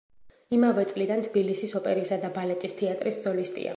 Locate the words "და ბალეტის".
2.25-2.77